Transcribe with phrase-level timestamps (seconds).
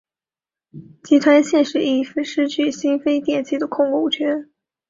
[1.03, 4.49] 集团现时亦失去新飞电器的控股权。